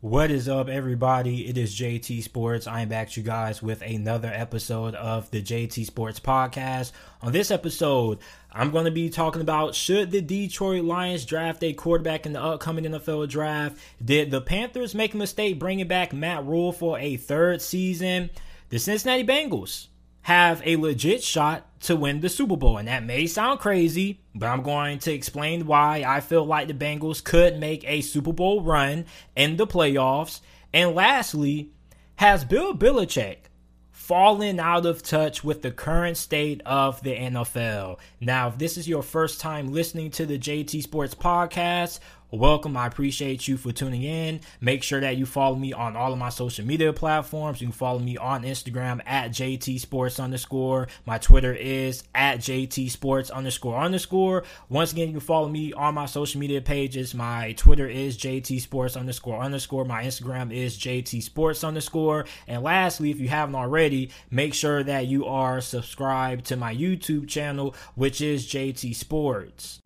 [0.00, 1.48] What is up, everybody?
[1.48, 2.68] It is JT Sports.
[2.68, 6.92] I am back to you guys with another episode of the JT Sports Podcast.
[7.20, 8.20] On this episode,
[8.52, 12.40] I'm going to be talking about should the Detroit Lions draft a quarterback in the
[12.40, 13.76] upcoming NFL draft?
[14.00, 18.30] Did the Panthers make a mistake bringing back Matt Rhule for a third season?
[18.68, 19.88] The Cincinnati Bengals
[20.28, 22.76] have a legit shot to win the Super Bowl.
[22.76, 26.74] And that may sound crazy, but I'm going to explain why I feel like the
[26.74, 30.42] Bengals could make a Super Bowl run in the playoffs.
[30.70, 31.70] And lastly,
[32.16, 33.38] has Bill Belichick
[33.90, 37.98] fallen out of touch with the current state of the NFL?
[38.20, 42.00] Now, if this is your first time listening to the JT Sports Podcast,
[42.36, 42.76] welcome.
[42.76, 44.40] I appreciate you for tuning in.
[44.60, 47.60] Make sure that you follow me on all of my social media platforms.
[47.60, 50.88] You can follow me on Instagram at JT Sports underscore.
[51.06, 54.44] My Twitter is at JT Sports underscore underscore.
[54.68, 57.14] Once again, you can follow me on my social media pages.
[57.14, 59.84] My Twitter is JT Sports underscore underscore.
[59.84, 62.26] My Instagram is JT Sports underscore.
[62.46, 67.28] And lastly, if you haven't already, make sure that you are subscribed to my YouTube
[67.28, 69.80] channel, which is JT Sports.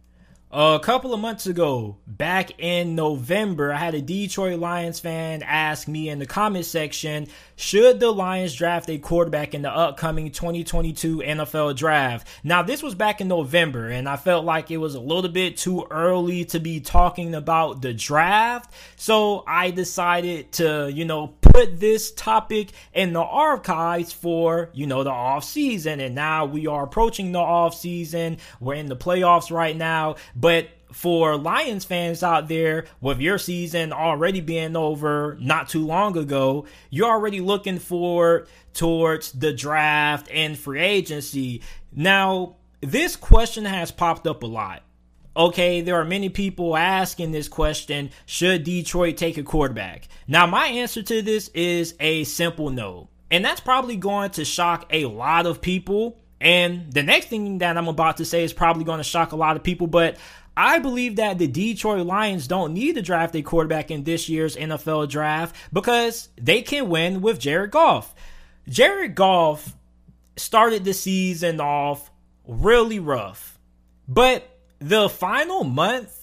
[0.54, 5.88] A couple of months ago, back in November, I had a Detroit Lions fan ask
[5.88, 11.20] me in the comment section, should the Lions draft a quarterback in the upcoming 2022
[11.20, 12.28] NFL draft?
[12.44, 15.56] Now, this was back in November, and I felt like it was a little bit
[15.56, 18.74] too early to be talking about the draft.
[18.96, 25.04] So I decided to, you know, put this topic in the archives for, you know,
[25.04, 26.00] the off season.
[26.00, 28.38] And now we are approaching the off season.
[28.60, 30.16] We're in the playoffs right now.
[30.42, 36.18] But for Lions fans out there, with your season already being over not too long
[36.18, 41.62] ago, you're already looking forward towards the draft and free agency.
[41.92, 44.82] Now, this question has popped up a lot.
[45.36, 50.08] Okay, there are many people asking this question Should Detroit take a quarterback?
[50.26, 53.10] Now, my answer to this is a simple no.
[53.30, 56.18] And that's probably going to shock a lot of people.
[56.42, 59.36] And the next thing that I'm about to say is probably going to shock a
[59.36, 60.16] lot of people, but
[60.56, 64.56] I believe that the Detroit Lions don't need to draft a quarterback in this year's
[64.56, 68.12] NFL draft because they can win with Jared Goff.
[68.68, 69.76] Jared Goff
[70.36, 72.10] started the season off
[72.44, 73.56] really rough,
[74.08, 76.21] but the final month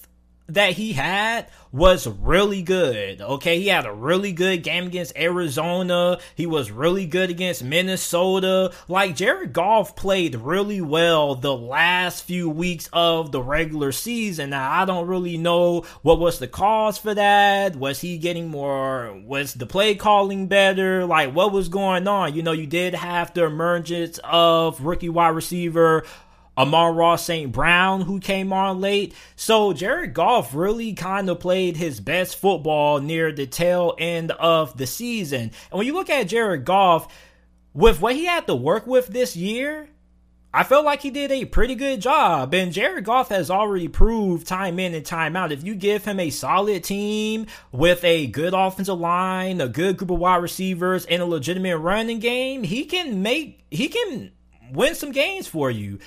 [0.54, 3.20] that he had was really good.
[3.20, 6.18] Okay, he had a really good game against Arizona.
[6.34, 8.72] He was really good against Minnesota.
[8.88, 14.50] Like Jared Goff played really well the last few weeks of the regular season.
[14.50, 17.76] Now, I don't really know what was the cause for that.
[17.76, 21.06] Was he getting more was the play calling better?
[21.06, 22.34] Like what was going on?
[22.34, 26.04] You know, you did have the emergence of rookie wide receiver
[26.58, 27.50] Amon-Ra St.
[27.52, 29.14] Brown, who came on late.
[29.36, 34.76] So Jared Goff really kind of played his best football near the tail end of
[34.76, 35.52] the season.
[35.70, 37.08] And when you look at Jared Goff,
[37.72, 39.88] with what he had to work with this year,
[40.52, 42.52] I felt like he did a pretty good job.
[42.52, 45.52] And Jared Goff has already proved time in and time out.
[45.52, 50.10] If you give him a solid team with a good offensive line, a good group
[50.10, 54.32] of wide receivers, and a legitimate running game, he can make, he can
[54.72, 56.00] win some games for you.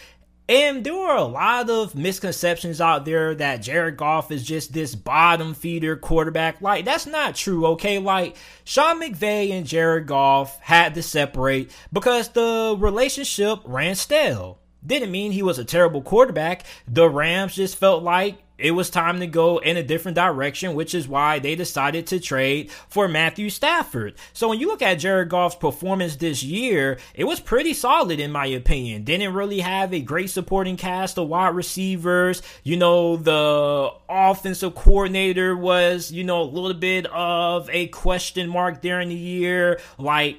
[0.50, 4.94] And there are a lot of misconceptions out there that Jared Goff is just this
[4.94, 6.62] bottom feeder quarterback.
[6.62, 7.98] Like, that's not true, okay?
[7.98, 14.59] Like, Sean McVay and Jared Goff had to separate because the relationship ran stale.
[14.86, 16.66] Didn't mean he was a terrible quarterback.
[16.90, 20.94] The Rams just felt like it was time to go in a different direction, which
[20.94, 24.16] is why they decided to trade for Matthew Stafford.
[24.31, 28.31] So when you look at Jared Goff's performance this year, it was pretty solid in
[28.31, 29.03] my opinion.
[29.03, 32.42] Didn't really have a great supporting cast of wide receivers.
[32.63, 38.81] You know, the offensive coordinator was, you know, a little bit of a question mark
[38.81, 39.80] during the year.
[39.97, 40.38] Like,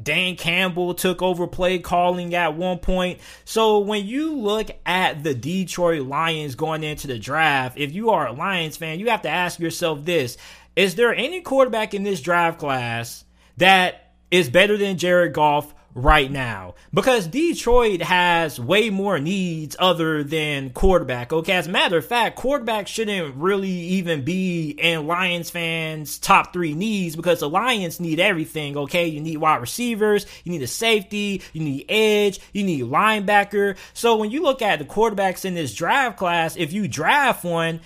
[0.00, 3.20] Dan Campbell took over play calling at one point.
[3.44, 8.26] So when you look at the Detroit Lions going into the draft, if you are
[8.26, 10.36] a Lions fan, you have to ask yourself this
[10.76, 13.24] Is there any quarterback in this draft class
[13.58, 20.22] that is better than Jared Goff right now because Detroit has way more needs other
[20.24, 21.32] than quarterback.
[21.32, 26.52] Okay, as a matter of fact, quarterback shouldn't really even be in Lions fans' top
[26.52, 28.76] three needs because the Lions need everything.
[28.76, 33.76] Okay, you need wide receivers, you need a safety, you need edge, you need linebacker.
[33.92, 37.80] So when you look at the quarterbacks in this draft class, if you draft one,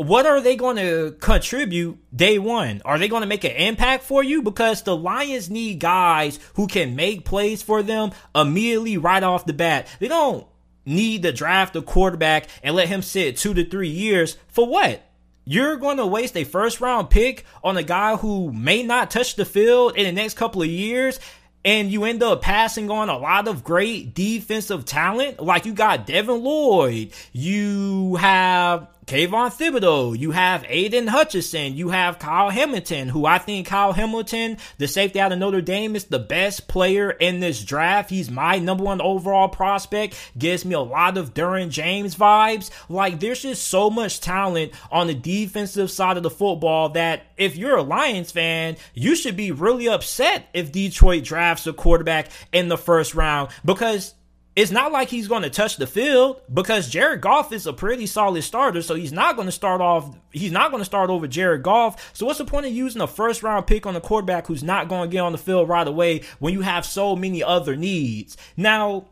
[0.00, 2.80] what are they going to contribute day one?
[2.84, 4.42] Are they going to make an impact for you?
[4.42, 9.52] Because the Lions need guys who can make plays for them immediately right off the
[9.52, 9.88] bat.
[9.98, 10.46] They don't
[10.86, 15.06] need to draft a quarterback and let him sit two to three years for what?
[15.46, 19.34] you're going to waste a first round pick on a guy who may not touch
[19.34, 21.18] the field in the next couple of years
[21.64, 25.40] and you end up passing on a lot of great defensive talent.
[25.40, 32.20] Like you got Devin Lloyd, you have Kayvon Thibodeaux, you have Aidan Hutchinson, you have
[32.20, 36.20] Kyle Hamilton, who I think Kyle Hamilton, the safety out of Notre Dame, is the
[36.20, 38.08] best player in this draft.
[38.08, 40.14] He's my number one overall prospect.
[40.38, 42.70] Gives me a lot of Derwin James vibes.
[42.88, 47.56] Like there's just so much talent on the defensive side of the football that if
[47.56, 52.68] you're a Lions fan, you should be really upset if Detroit drafts a quarterback in
[52.68, 54.14] the first round because
[54.60, 58.04] it's not like he's going to touch the field because Jared Goff is a pretty
[58.06, 58.82] solid starter.
[58.82, 62.10] So he's not going to start off, he's not going to start over Jared Goff.
[62.14, 64.88] So what's the point of using a first round pick on a quarterback who's not
[64.88, 68.36] going to get on the field right away when you have so many other needs?
[68.54, 69.06] Now,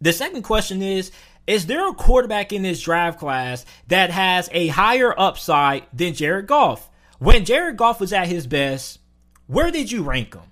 [0.00, 1.12] the second question is,
[1.46, 6.48] is there a quarterback in this draft class that has a higher upside than Jared
[6.48, 6.90] Goff?
[7.20, 8.98] When Jared Goff was at his best,
[9.46, 10.42] where did you rank him?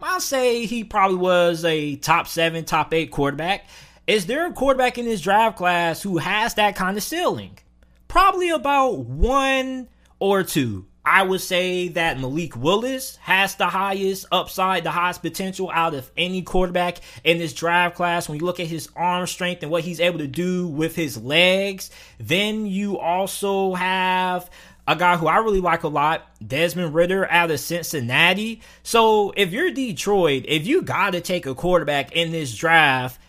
[0.00, 3.66] I'll say he probably was a top seven, top eight quarterback.
[4.06, 7.58] Is there a quarterback in this draft class who has that kind of ceiling?
[8.06, 9.88] Probably about one
[10.18, 10.86] or two.
[11.06, 16.10] I would say that Malik Willis has the highest upside, the highest potential out of
[16.16, 18.26] any quarterback in this draft class.
[18.26, 21.22] When you look at his arm strength and what he's able to do with his
[21.22, 24.48] legs, then you also have
[24.86, 28.60] a guy who I really like a lot, Desmond Ridder out of Cincinnati.
[28.82, 33.20] So if you're Detroit, if you got to take a quarterback in this draft,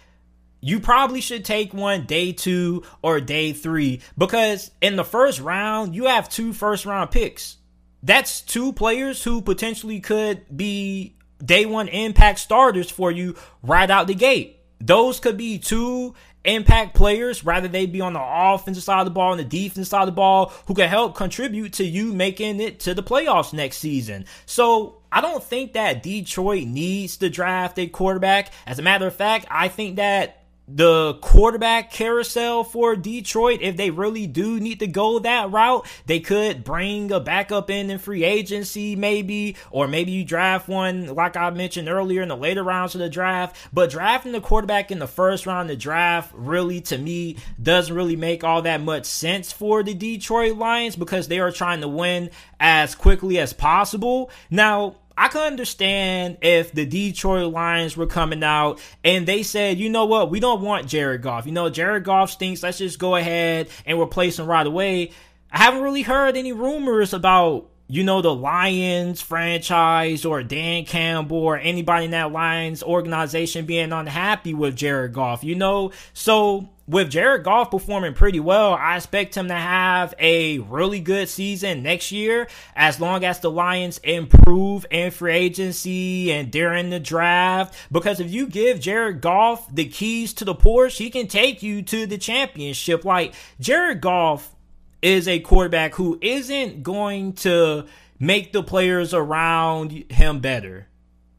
[0.60, 5.96] you probably should take one day two or day three because in the first round,
[5.96, 7.58] you have two first round picks.
[8.04, 14.08] That's two players who potentially could be day one impact starters for you right out
[14.08, 14.60] the gate.
[14.80, 19.12] Those could be two impact players, rather they be on the offensive side of the
[19.12, 22.60] ball and the defensive side of the ball, who can help contribute to you making
[22.62, 24.26] it to the playoffs next season.
[24.46, 28.52] So I don't think that Detroit needs to draft a quarterback.
[28.66, 33.92] As a matter of fact, I think that the quarterback carousel for Detroit, if they
[33.92, 38.24] really do need to go that route, they could bring a backup in in free
[38.24, 42.96] agency, maybe, or maybe you draft one, like I mentioned earlier, in the later rounds
[42.96, 43.56] of the draft.
[43.72, 47.96] But drafting the quarterback in the first round of the draft, really, to me, doesn't
[47.96, 51.88] really make all that much sense for the Detroit Lions because they are trying to
[51.88, 54.32] win as quickly as possible.
[54.50, 59.90] Now, I could understand if the Detroit Lions were coming out and they said, you
[59.90, 61.46] know what, we don't want Jared Goff.
[61.46, 62.64] You know, Jared Goff stinks.
[62.64, 65.12] Let's just go ahead and replace him right away.
[65.52, 71.38] I haven't really heard any rumors about you know, the Lions franchise or Dan Campbell
[71.38, 75.92] or anybody in that Lions organization being unhappy with Jared Goff, you know?
[76.14, 81.28] So with Jared Goff performing pretty well, I expect him to have a really good
[81.30, 87.00] season next year as long as the Lions improve in free agency and during the
[87.00, 87.76] draft.
[87.92, 91.82] Because if you give Jared Goff the keys to the Porsche, he can take you
[91.82, 93.04] to the championship.
[93.04, 94.56] Like Jared Goff
[95.02, 97.86] is a quarterback who isn't going to
[98.20, 100.88] make the players around him better.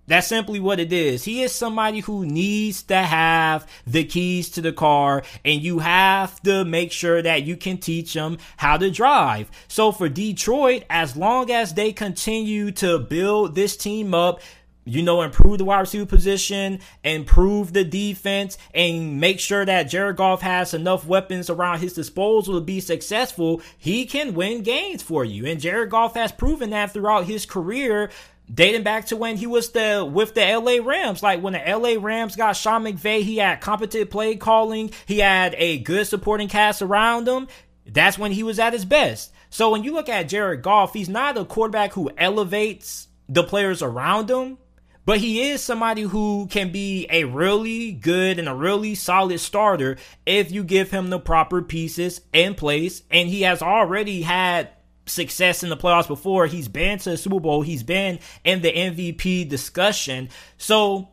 [0.06, 1.24] That's simply what it is.
[1.24, 6.40] He is somebody who needs to have the keys to the car, and you have
[6.42, 9.50] to make sure that you can teach him how to drive.
[9.68, 14.40] So for Detroit, as long as they continue to build this team up,
[14.88, 20.16] you know, improve the wide receiver position, improve the defense, and make sure that Jared
[20.16, 25.24] Goff has enough weapons around his disposal to be successful, he can win games for
[25.24, 25.44] you.
[25.44, 28.10] And Jared Goff has proven that throughout his career
[28.52, 31.22] dating back to when he was the with the LA Rams.
[31.22, 35.54] Like when the LA Rams got Sean McVay, he had competent play calling, he had
[35.58, 37.48] a good supporting cast around him.
[37.86, 39.32] That's when he was at his best.
[39.50, 43.82] So when you look at Jared Goff, he's not a quarterback who elevates the players
[43.82, 44.58] around him.
[45.04, 49.98] But he is somebody who can be a really good and a really solid starter
[50.26, 53.02] if you give him the proper pieces in place.
[53.08, 54.70] And he has already had
[55.06, 56.46] success in the playoffs before.
[56.46, 60.28] He's been to the Super Bowl, he's been in the MVP discussion.
[60.58, 61.08] So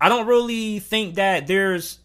[0.00, 1.98] I don't really think that there's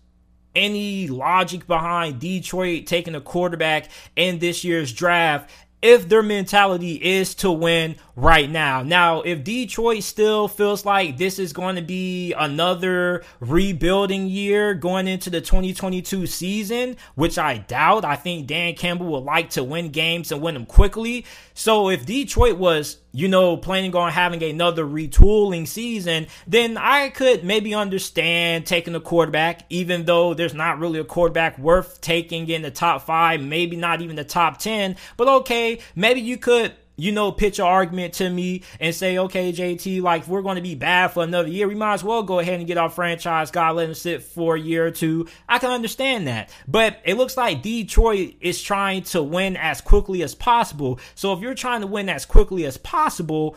[0.55, 5.49] any logic behind Detroit taking a quarterback in this year's draft
[5.81, 8.83] if their mentality is to win right now.
[8.83, 15.07] Now, if Detroit still feels like this is going to be another rebuilding year going
[15.07, 19.89] into the 2022 season, which I doubt, I think Dan Campbell would like to win
[19.89, 21.25] games and win them quickly.
[21.53, 27.43] So if Detroit was, you know, planning on having another retooling season, then I could
[27.43, 32.61] maybe understand taking a quarterback, even though there's not really a quarterback worth taking in
[32.61, 34.95] the top five, maybe not even the top 10.
[35.17, 39.51] But okay, maybe you could you know, pitch an argument to me and say, okay,
[39.51, 41.67] JT, like, we're going to be bad for another year.
[41.67, 44.55] We might as well go ahead and get our franchise guy, let him sit for
[44.55, 45.27] a year or two.
[45.49, 46.53] I can understand that.
[46.67, 50.99] But it looks like Detroit is trying to win as quickly as possible.
[51.15, 53.55] So if you're trying to win as quickly as possible,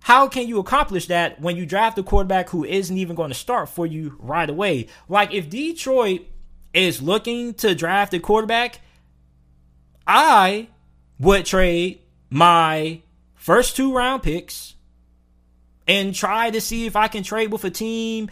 [0.00, 3.34] how can you accomplish that when you draft a quarterback who isn't even going to
[3.34, 4.86] start for you right away?
[5.08, 6.22] Like, if Detroit
[6.72, 8.80] is looking to draft a quarterback,
[10.06, 10.68] I
[11.18, 13.00] would trade my
[13.34, 14.74] first two round picks
[15.86, 18.30] and try to see if I can trade with a team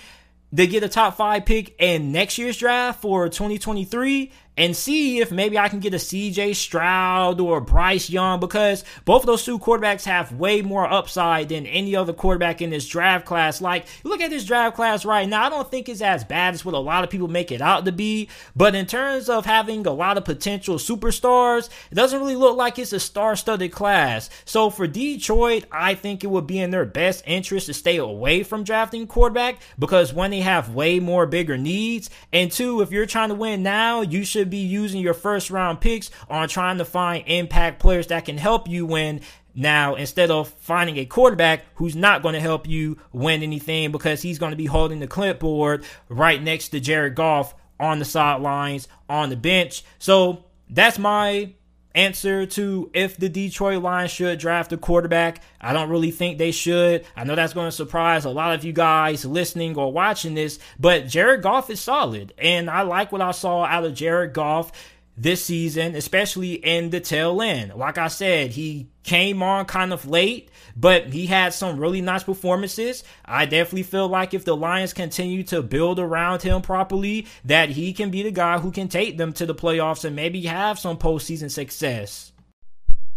[0.55, 5.31] to get a top five pick in next year's draft for 2023 and see if
[5.31, 9.59] maybe I can get a CJ Stroud or Bryce Young because both of those two
[9.59, 13.61] quarterbacks have way more upside than any other quarterback in this draft class.
[13.61, 15.45] Like, look at this draft class right now.
[15.45, 17.85] I don't think it's as bad as what a lot of people make it out
[17.85, 22.37] to be, but in terms of having a lot of potential superstars, it doesn't really
[22.37, 24.31] look like it's a star studded class.
[24.45, 28.43] So for Detroit, I think it would be in their best interest to stay away
[28.43, 33.07] from drafting quarterback because when they have way more bigger needs, and two, if you're
[33.07, 36.85] trying to win now, you should be using your first round picks on trying to
[36.85, 39.21] find impact players that can help you win
[39.55, 44.23] now instead of finding a quarterback who's not going to help you win anything because
[44.23, 48.89] he's going to be holding the clipboard right next to Jared Goff on the sidelines
[49.09, 49.83] on the bench.
[49.99, 51.53] So that's my
[51.97, 55.43] answer to if the Detroit Lions should draft a quarterback.
[55.61, 57.05] I don't really think they should.
[57.17, 60.59] I know that's going to surprise a lot of you guys listening or watching this,
[60.79, 62.35] but Jared Goff is solid.
[62.39, 64.71] And I like what I saw out of Jared Goff
[65.17, 67.75] this season, especially in the tail end.
[67.75, 72.23] Like I said, he came on kind of late, but he had some really nice
[72.23, 73.03] performances.
[73.25, 77.95] I definitely feel like if the Lions continue to build around him properly, that he
[77.95, 80.99] can be the guy who can take them to the playoffs and maybe have some
[80.99, 82.33] postseason success.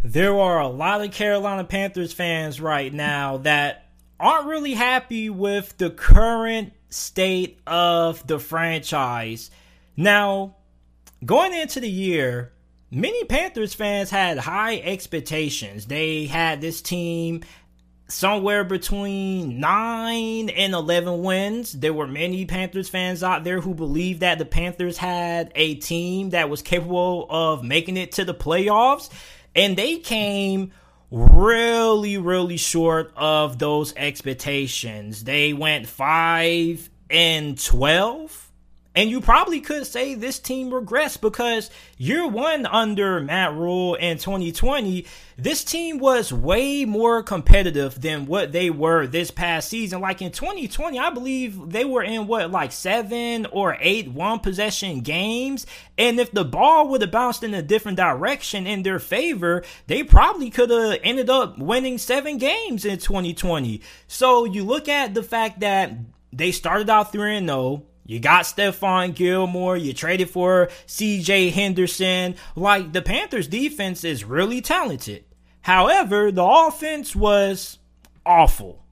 [0.02, 5.78] There are a lot of Carolina Panthers fans right now that aren't really happy with
[5.78, 9.52] the current state of the franchise.
[9.98, 10.56] Now,
[11.26, 12.54] going into the year,
[12.92, 15.86] many Panthers fans had high expectations.
[15.86, 17.44] They had this team
[18.08, 21.74] somewhere between 9 and 11 wins.
[21.74, 26.32] There were many Panthers fans out there who believed that the Panthers had a team
[26.32, 29.10] that was capable of making it to the playoffs,
[29.56, 30.72] and they came
[31.12, 35.24] really really short of those expectations.
[35.24, 38.49] They went 5 and 12
[38.96, 44.18] and you probably could say this team regressed because year one under Matt Rhule in
[44.18, 45.06] 2020,
[45.38, 50.02] this team was way more competitive than what they were this past season.
[50.02, 55.02] Like in 2020, I believe they were in what, like seven or eight one possession
[55.02, 55.68] games.
[55.98, 60.02] And if the ball would have bounced in a different direction in their favor, they
[60.02, 63.82] probably could have ended up winning seven games in 2020.
[64.08, 65.92] So you look at the fact that
[66.34, 69.78] they started out 3 0 you got Stephon Gilmore.
[69.78, 72.34] You traded for CJ Henderson.
[72.56, 75.26] Like, the Panthers' defense is really talented.
[75.62, 77.78] However, the offense was
[78.26, 78.84] awful.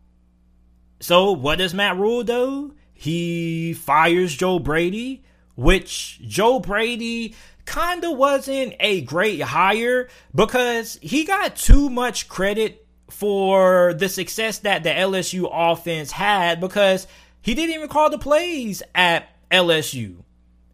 [0.99, 2.75] So, what does Matt Rhule do?
[2.93, 5.23] He fires Joe Brady,
[5.55, 7.33] which Joe Brady
[7.65, 14.59] kind of wasn't a great hire because he got too much credit for the success
[14.59, 17.07] that the LSU offense had because
[17.41, 20.23] he didn't even call the plays at LSU.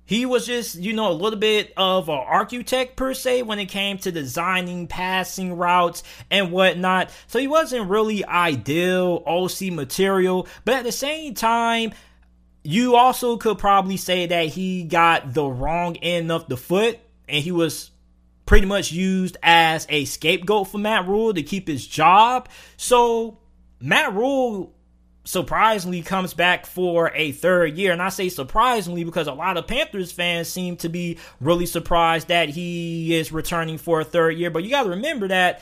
[0.06, 3.68] He was just, you know, a little bit of an architect per se when it
[3.68, 7.10] came to designing passing routes and whatnot.
[7.28, 11.94] So he wasn't really ideal OC material, but at the same time,
[12.64, 17.44] you also could probably say that he got the wrong end of the foot and
[17.44, 17.92] he was
[18.46, 22.50] pretty much used as a scapegoat for Matt Rhule to keep his job.
[22.78, 23.40] So
[23.80, 24.74] Matt Rhule
[25.24, 27.92] surprisingly comes back for a third year.
[27.92, 32.28] And I say surprisingly because a lot of Panthers fans seem to be really surprised
[32.28, 34.50] that he is returning for a third year.
[34.50, 35.62] But you got to remember that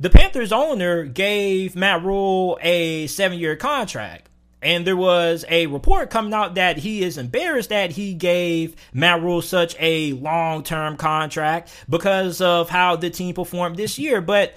[0.00, 4.30] the Panthers owner gave Matt Rhule a seven year contract.
[4.62, 9.20] And there was a report coming out that he is embarrassed that he gave Matt
[9.20, 14.22] Rhule such a long term contract because of how the team performed this year.
[14.22, 14.54] But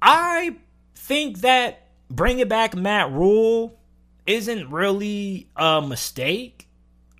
[0.00, 0.54] I
[0.94, 3.78] think that bringing back Matt Rhule
[4.26, 6.68] isn't really a mistake.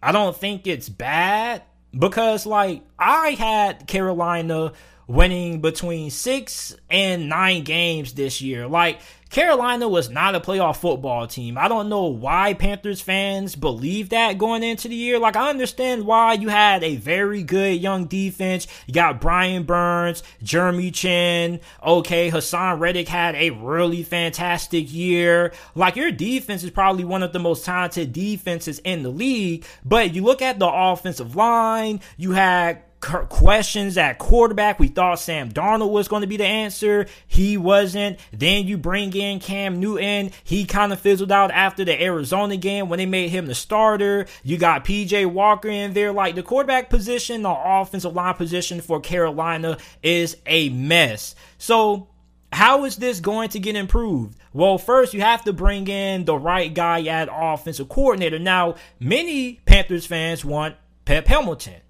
[0.03, 1.63] I don't think it's bad
[1.97, 4.73] because, like, I had Carolina
[5.07, 8.67] winning between six and nine games this year.
[8.67, 11.59] Like, Carolina was not a playoff football team.
[11.59, 15.19] I don't know why Panthers fans believe that going into the year.
[15.19, 18.67] Like, I understand why you had a very good young defense.
[18.87, 21.61] You got Brian Burns, Jeremy Chinn.
[21.85, 25.53] Okay, Haason Reddick had a really fantastic year.
[25.75, 29.67] Like, your defense is probably one of the most talented defenses in the league.
[29.85, 34.79] But you look at the offensive line, you had questions at quarterback.
[34.79, 37.07] We thought Sam Darnold was going to be the answer.
[37.27, 38.19] He wasn't.
[38.33, 40.31] Then you bring in Cam Newton.
[40.45, 44.27] He kind of fizzled out after the Arizona game when they made him the starter.
[44.43, 46.13] You got PJ Walker in there.
[46.13, 51.35] Like the quarterback position, the offensive line position for Carolina is a mess.
[51.59, 52.09] So
[52.53, 54.39] how is this going to get improved?
[54.53, 58.39] Well, first you have to bring in the right guy at offensive coordinator.
[58.39, 61.81] Now, many Panthers fans want Pep Hamilton.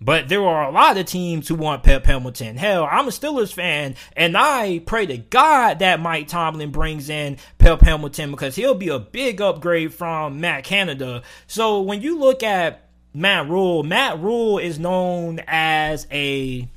[0.00, 2.56] But there are a lot of teams who want Pep Hamilton.
[2.56, 7.36] Hell, I'm a Steelers fan, and I pray to God that Mike Tomlin brings in
[7.58, 11.22] Pep Hamilton because he'll be a big upgrade from Matt Canada.
[11.48, 16.68] So when you look at Matt Rhule, Matt Rhule is known as a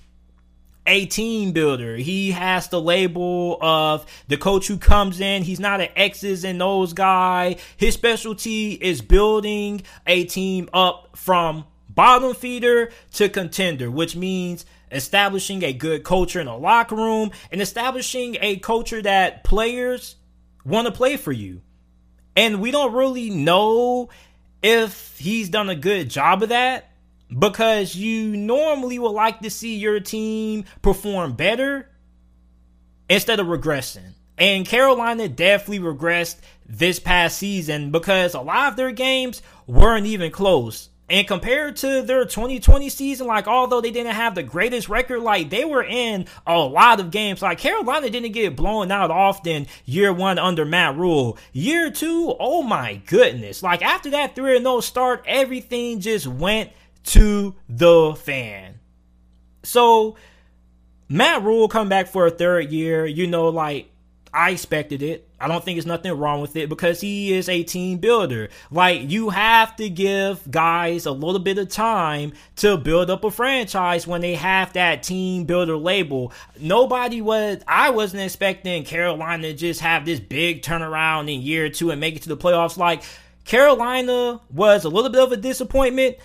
[0.87, 1.95] a team builder.
[1.95, 5.43] He has the label of the coach who comes in.
[5.43, 7.57] He's not an X's and O's guy.
[7.77, 15.63] His specialty is building a team up from bottom feeder to contender, which means establishing
[15.63, 20.15] a good culture in a locker room and establishing a culture that players
[20.65, 21.61] want to play for you.
[22.35, 24.09] And we don't really know
[24.61, 26.91] if he's done a good job of that
[27.37, 31.89] because you normally would like to see your team perform better
[33.09, 34.13] instead of regressing.
[34.37, 40.31] And Carolina definitely regressed this past season because a lot of their games weren't even
[40.31, 40.89] close.
[41.11, 45.49] And compared to their 2020 season, like although they didn't have the greatest record, like
[45.49, 47.41] they were in a lot of games.
[47.41, 51.37] Like Carolina didn't get blown out often year one under Matt Rhule.
[51.51, 53.61] Year two, oh my goodness.
[53.61, 56.69] Like after that 3 0 start, everything just went
[57.07, 58.79] to the fan.
[59.63, 60.15] So
[61.09, 63.91] Matt Rhule come back for a third year, you know, like
[64.33, 65.27] I expected it.
[65.39, 68.49] I don't think there's nothing wrong with it because he is a team builder.
[68.69, 73.31] Like, you have to give guys a little bit of time to build up a
[73.31, 76.31] franchise when they have that team builder label.
[76.59, 81.91] Nobody was, I wasn't expecting Carolina to just have this big turnaround in year two
[81.91, 82.77] and make it to the playoffs.
[82.77, 83.03] Like,
[83.43, 86.17] Carolina was a little bit of a disappointment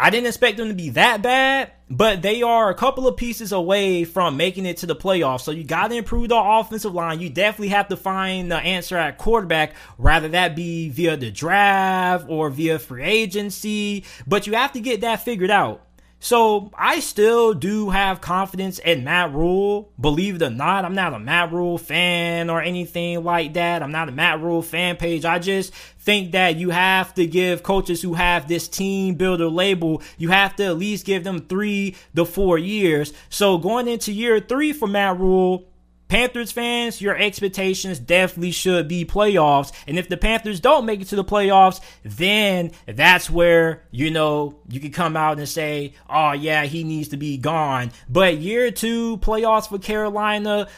[0.00, 3.50] I didn't expect them to be that bad, but they are a couple of pieces
[3.50, 5.40] away from making it to the playoffs.
[5.40, 7.18] So you got to improve the offensive line.
[7.18, 12.26] You definitely have to find the answer at quarterback, rather that be via the draft
[12.28, 15.87] or via free agency, but you have to get that figured out.
[16.20, 19.92] So I still do have confidence in Matt Rhule.
[20.00, 23.82] Believe it or not, I'm not a Matt Rhule fan or anything like that.
[23.82, 25.24] I'm not a Matt Rhule fan page.
[25.24, 30.02] I just think that you have to give coaches who have this team builder label,
[30.16, 33.12] you have to at least give them three to four years.
[33.28, 35.68] So going into year three for Matt Rhule,
[36.08, 39.72] Panthers fans, your expectations definitely should be playoffs.
[39.86, 44.58] And if the Panthers don't make it to the playoffs, then that's where, you know,
[44.68, 47.92] you can come out and say, oh, yeah, he needs to be gone.
[48.08, 50.68] But year two playoffs for Carolina,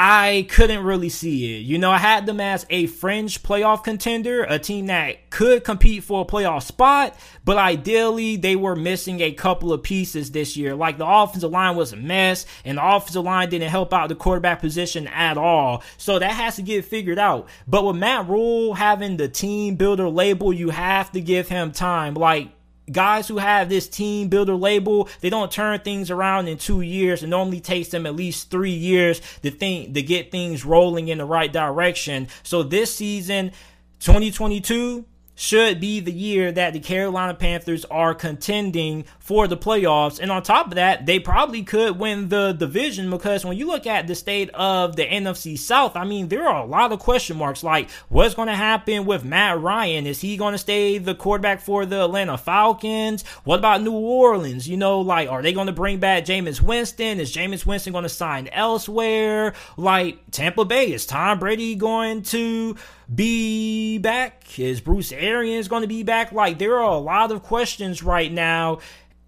[0.00, 1.62] I couldn't really see it.
[1.62, 6.04] You know, I had them as a fringe playoff contender, a team that could compete
[6.04, 10.76] for a playoff spot, but ideally they were missing a couple of pieces this year.
[10.76, 14.14] Like the offensive line was a mess, and the offensive line didn't help out the
[14.14, 15.82] quarterback position at all.
[15.96, 17.48] So that has to get figured out.
[17.66, 22.14] But with Matt Rhule having the team builder label, you have to give him time.
[22.14, 22.52] Like
[22.92, 27.22] guys who have this team builder label, they don't turn things around in two years.
[27.22, 31.18] It normally takes them at least three years to think to get things rolling in
[31.18, 32.28] the right direction.
[32.42, 33.52] So this season,
[34.00, 35.04] 2022,
[35.38, 40.18] should be the year that the Carolina Panthers are contending for the playoffs.
[40.18, 43.86] And on top of that, they probably could win the division because when you look
[43.86, 47.36] at the state of the NFC South, I mean, there are a lot of question
[47.36, 50.08] marks like what's going to happen with Matt Ryan?
[50.08, 53.24] Is he going to stay the quarterback for the Atlanta Falcons?
[53.44, 54.68] What about New Orleans?
[54.68, 57.20] You know, like, are they going to bring back Jameis Winston?
[57.20, 59.54] Is Jameis Winston going to sign elsewhere?
[59.76, 62.76] Like, Tampa Bay, is Tom Brady going to
[63.12, 64.58] be back?
[64.58, 66.32] Is Bruce Arians going to be back?
[66.32, 68.80] Like, there are a lot of questions right now.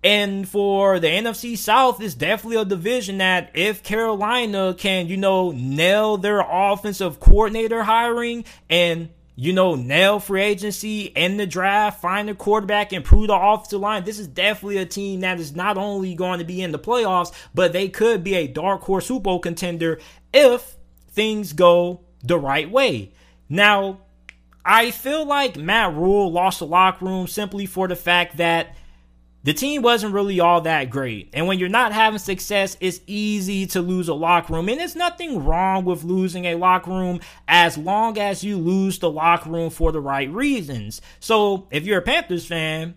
[0.02, 5.50] And for the NFC South, it's definitely a division that if Carolina can, you know,
[5.50, 12.28] nail their offensive coordinator hiring and you know, nail free agency and the draft, find
[12.28, 14.04] a quarterback, improve the offensive line.
[14.04, 17.32] This is definitely a team that is not only going to be in the playoffs,
[17.54, 19.98] but they could be a dark horse Super Bowl contender
[20.34, 20.76] if
[21.08, 23.12] things go the right way.
[23.50, 23.98] Now,
[24.64, 28.76] I feel like Matt Rhule lost the locker room simply for the fact that
[29.42, 31.30] the team wasn't really all that great.
[31.32, 34.68] And when you're not having success, it's easy to lose a locker room.
[34.68, 39.10] And there's nothing wrong with losing a locker room as long as you lose the
[39.10, 41.00] locker room for the right reasons.
[41.18, 42.96] So if you're a Panthers fan,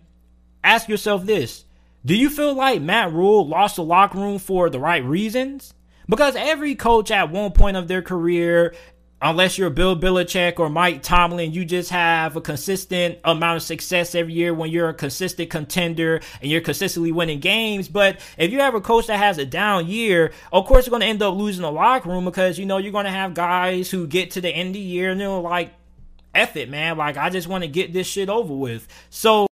[0.62, 1.64] ask yourself this
[2.04, 5.72] Do you feel like Matt Rhule lost the locker room for the right reasons?
[6.06, 8.74] Because every coach at one point of their career
[9.24, 14.14] unless you're Bill Belichick or Mike Tomlin, you just have a consistent amount of success
[14.14, 17.88] every year when you're a consistent contender and you're consistently winning games.
[17.88, 21.00] But if you have a coach that has a down year, of course you're going
[21.00, 23.90] to end up losing the locker room because you know you're going to have guys
[23.90, 25.72] who get to the end of the year and they're like,
[26.34, 26.98] "F it, man!
[26.98, 29.46] Like I just want to get this shit over with." So.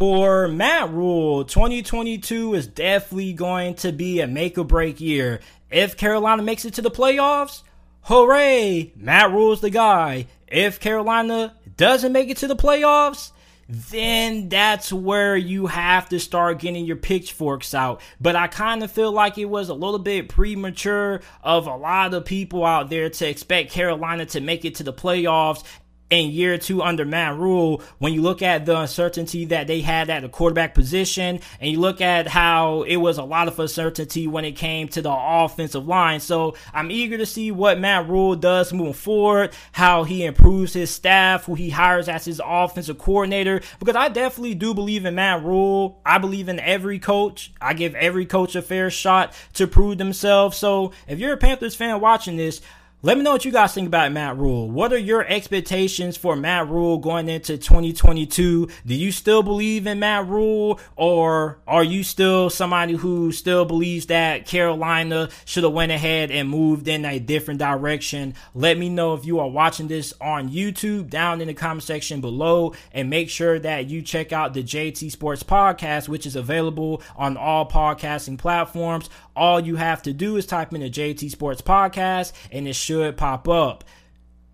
[0.00, 5.38] For Matt Rhule, 2022 is definitely going to be a make or break year.
[5.70, 7.62] If Carolina makes it to the playoffs,
[8.04, 10.26] hooray, Matt Rhule's the guy.
[10.46, 13.32] If Carolina doesn't make it to the playoffs,
[13.68, 18.00] then that's where you have to start getting your pitchforks out.
[18.20, 22.12] But I kind of feel like it was a little bit premature of a lot
[22.14, 25.64] of people out there to expect Carolina to make it to the playoffs
[26.10, 30.10] in year two under Matt Rhule, when you look at the uncertainty that they had
[30.10, 34.26] at the quarterback position, and you look at how it was a lot of uncertainty
[34.26, 36.20] when it came to the offensive line.
[36.20, 40.90] So I'm eager to see what Matt Rhule does moving forward, how he improves his
[40.90, 45.42] staff, who he hires as his offensive coordinator, because I definitely do believe in Matt
[45.42, 46.00] Rhule.
[46.04, 47.52] I believe in every coach.
[47.60, 50.58] I give every coach a fair shot to prove themselves.
[50.58, 52.60] So if you're a Panthers fan watching this,
[53.04, 54.70] let me know what you guys think about Matt Rhule.
[54.70, 58.66] What are your expectations for Matt Rhule going into 2022?
[58.86, 64.06] Do you still believe in Matt Rhule, or are you still somebody who still believes
[64.06, 68.32] that Carolina should have went ahead and moved in a different direction?
[68.54, 72.22] Let me know if you are watching this on YouTube down in the comment section
[72.22, 77.02] below and make sure that you check out the JT Sports podcast which is available
[77.16, 79.10] on all podcasting platforms.
[79.36, 83.16] All you have to do is type in the JT Sports podcast and it should
[83.16, 83.84] pop up.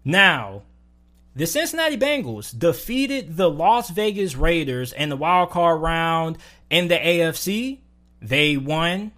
[0.05, 0.63] Now,
[1.35, 6.39] the Cincinnati Bengals defeated the Las Vegas Raiders in the wild card round
[6.71, 7.79] in the AFC.
[8.21, 9.13] They won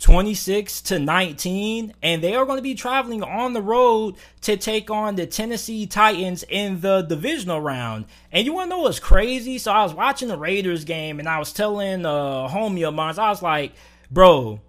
[0.00, 4.90] 26 to 19 and they are going to be traveling on the road to take
[4.90, 8.04] on the Tennessee Titans in the divisional round.
[8.30, 9.56] And you want to know what's crazy?
[9.58, 13.18] So I was watching the Raiders game and I was telling a homie of mine,
[13.18, 13.72] I was like,
[14.10, 14.60] bro,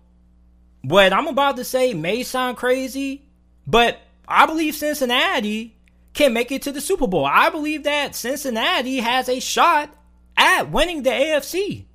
[0.87, 3.23] what I'm about to say may sound crazy,
[3.65, 5.75] but I believe Cincinnati
[6.13, 7.25] can make it to the Super Bowl.
[7.25, 9.93] I believe that Cincinnati has a shot
[10.37, 11.85] at winning the AFC.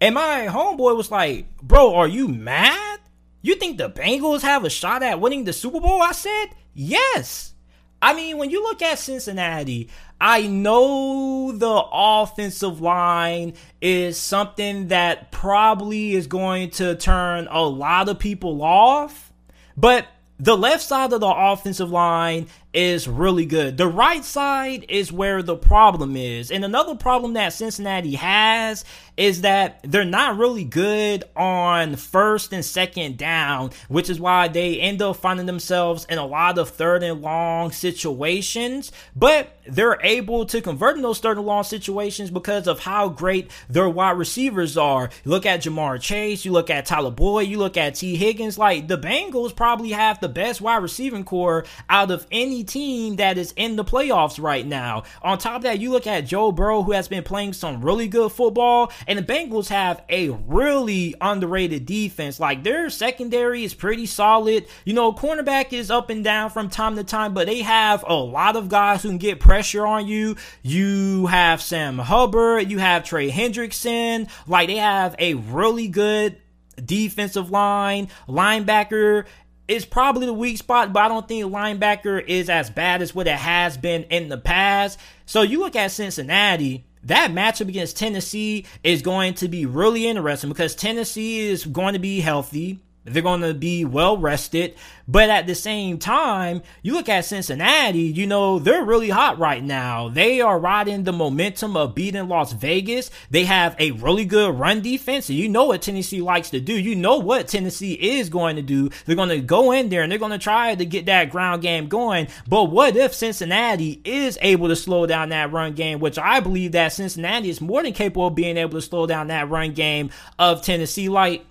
[0.00, 3.00] And my homeboy was like, Bro, are you mad?
[3.40, 6.02] You think the Bengals have a shot at winning the Super Bowl?
[6.02, 7.54] I said, Yes.
[8.02, 9.88] I mean, when you look at Cincinnati,
[10.20, 18.08] I know the offensive line is something that probably is going to turn a lot
[18.08, 19.32] of people off,
[19.76, 20.08] but
[20.40, 23.76] the left side of the offensive line is really good.
[23.76, 26.50] The right side is where the problem is.
[26.50, 28.84] And another problem that Cincinnati has
[29.16, 34.80] is that they're not really good on first and second down, which is why they
[34.80, 38.90] end up finding themselves in a lot of third and long situations.
[39.14, 43.50] But they're able to convert in those third and long situations because of how great
[43.68, 45.10] their wide receivers are.
[45.24, 48.56] You look at Ja'Marr Chase, you look at Tyler Boyd, you look at Tee Higgins.
[48.56, 53.38] Like the Bengals probably have the best wide receiving corps out of any team that
[53.38, 55.04] is in the playoffs right now.
[55.22, 58.08] On top of that, you look at Joe Burrow, who has been playing some really
[58.08, 62.40] good football, and the Bengals have a really underrated defense.
[62.40, 64.66] Like their secondary is pretty solid.
[64.84, 68.14] You know, cornerback is up and down from time to time, but they have a
[68.14, 70.36] lot of guys who can get pressure on you.
[70.62, 74.28] You have Sam Hubbard, you have Trey Hendrickson.
[74.46, 76.36] Like they have a really good
[76.82, 79.26] defensive line, linebacker
[79.72, 83.26] is probably the weak spot, but I don't think linebacker is as bad as what
[83.26, 84.98] it has been in the past.
[85.24, 90.50] So you look at Cincinnati, that matchup against Tennessee is going to be really interesting
[90.50, 92.80] because Tennessee is going to be healthy.
[93.04, 94.74] They're going to be well rested.
[95.08, 99.62] But at the same time, you look at Cincinnati, you know, they're really hot right
[99.62, 100.08] now.
[100.08, 103.10] They are riding the momentum of beating Las Vegas.
[103.28, 105.28] They have a really good run defense.
[105.28, 106.74] And you know what Tennessee likes to do.
[106.74, 108.90] You know what Tennessee is going to do.
[109.04, 111.62] They're going to go in there and they're going to try to get that ground
[111.62, 112.28] game going.
[112.48, 116.72] But what if Cincinnati is able to slow down that run game, which I believe
[116.72, 120.10] that Cincinnati is more than capable of being able to slow down that run game
[120.38, 121.08] of Tennessee.
[121.08, 121.44] Like,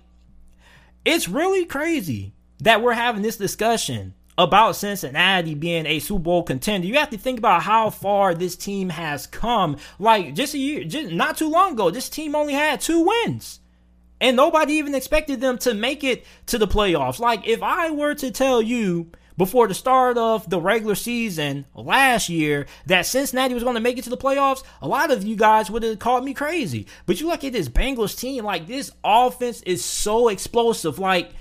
[1.04, 6.86] it's really crazy that we're having this discussion about Cincinnati being a Super Bowl contender.
[6.86, 9.76] You have to think about how far this team has come.
[9.98, 13.60] Like just a year, just not too long ago, this team only had two wins.
[14.20, 17.18] And nobody even expected them to make it to the playoffs.
[17.18, 22.28] Like if I were to tell you before the start of the regular season last
[22.28, 25.36] year that Cincinnati was going to make it to the playoffs, a lot of you
[25.36, 26.86] guys would have called me crazy.
[27.06, 30.98] But you look at this Bengals team, like this offense is so explosive.
[30.98, 31.32] Like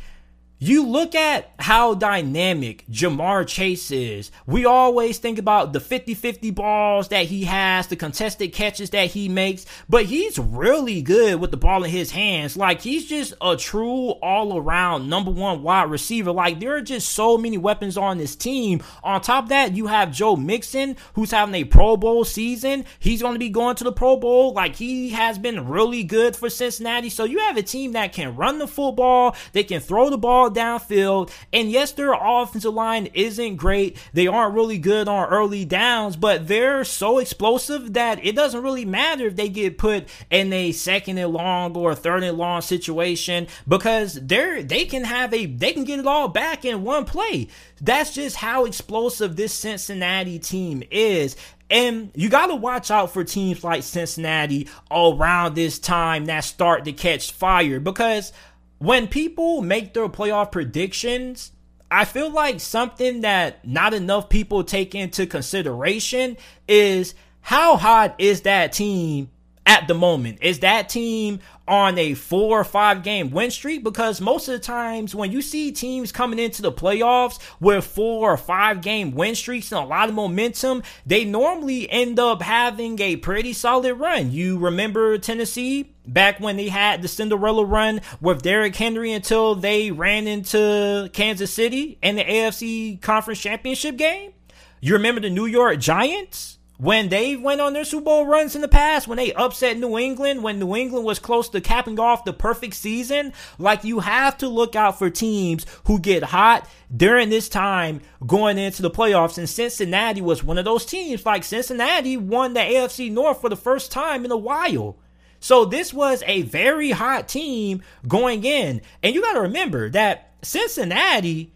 [0.64, 4.30] you look at how dynamic Ja'Marr Chase is.
[4.46, 9.08] We always think about the 50 50 balls that he has, the contested catches that
[9.08, 12.56] he makes, but he's really good with the ball in his hands.
[12.56, 16.32] Like, he's just a true all around number one wide receiver.
[16.32, 18.84] Like, there are just so many weapons on this team.
[19.04, 22.86] On top of that, you have Joe Mixon, who's having a Pro Bowl season.
[23.00, 24.54] He's going to be going to the Pro Bowl.
[24.54, 27.10] Like, he has been really good for Cincinnati.
[27.10, 30.51] So, you have a team that can run the football, they can throw the ball
[30.52, 31.32] downfield.
[31.52, 33.98] And yes, their offensive line isn't great.
[34.14, 38.86] They aren't really good on early downs, but they're so explosive that it doesn't really
[38.86, 43.48] matter if they get put in a second and long or third and long situation
[43.68, 47.48] because they're they can have a they can get it all back in one play.
[47.80, 51.36] That's just how explosive this Cincinnati team is.
[51.72, 56.84] And you got to watch out for teams like Cincinnati around this time that start
[56.84, 58.34] to catch fire because
[58.82, 61.52] when people make their playoff predictions,
[61.92, 66.36] I feel like something that not enough people take into consideration
[66.68, 69.30] is how hot is that team
[69.68, 70.40] at the moment?
[70.42, 71.42] Is that team
[71.72, 73.82] on a four or five game win streak?
[73.84, 78.34] Because most of the times when you see teams coming into the playoffs with four
[78.34, 83.00] or five game win streaks and a lot of momentum, they normally end up having
[83.00, 84.32] a pretty solid run.
[84.32, 89.92] You remember Tennessee back when they had the Cinderella run with Derrick Henry until they
[89.92, 94.34] ran into Kansas City in the AFC Conference Championship game?
[94.82, 96.58] You remember the New York Giants?
[96.82, 100.00] When they went on their Super Bowl runs in the past, when they upset New
[100.00, 104.36] England, when New England was close to capping off the perfect season, like you have
[104.40, 109.38] to look out for teams who get hot during this time going into the playoffs.
[109.38, 111.24] And Cincinnati was one of those teams.
[111.24, 114.98] Like Cincinnati won the AFC North for the first time in a while.
[115.40, 118.82] So this was a very hot team going in.
[119.04, 121.54] And you got to remember that Cincinnati,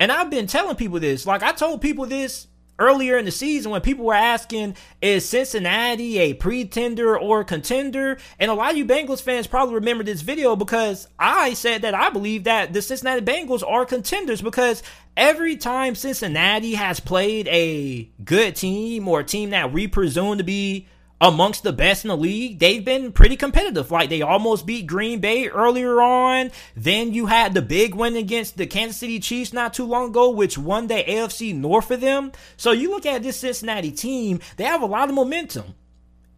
[0.00, 3.70] and I've been telling people this, like I told people this earlier in the season
[3.70, 8.18] when people were asking, is Cincinnati a pretender or contender?
[8.38, 11.94] And a lot of you Bengals fans probably remember this video because I said that
[11.94, 14.82] I believe that the Cincinnati Bengals are contenders because
[15.16, 20.44] every time Cincinnati has played a good team or a team that we presume to
[20.44, 20.86] be
[21.20, 22.58] amongst the best in the league.
[22.58, 23.90] They've been pretty competitive.
[23.90, 26.50] Like they almost beat Green Bay earlier on.
[26.76, 30.30] Then you had the big win against the Kansas City Chiefs not too long ago,
[30.30, 32.32] which won the AFC North for them.
[32.56, 35.74] So you look at this Cincinnati team, they have a lot of momentum.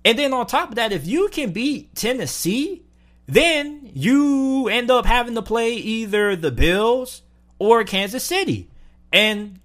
[0.05, 2.83] And then on top of that, if you can beat Tennessee,
[3.27, 7.23] then you end up having to play either the Bills
[7.59, 8.71] or Kansas City.
[9.13, 9.61] And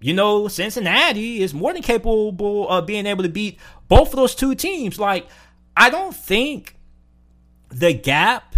[0.00, 4.34] you know, Cincinnati is more than capable of being able to beat both of those
[4.34, 4.98] two teams.
[4.98, 5.26] Like,
[5.76, 6.76] I don't think
[7.68, 8.56] the gap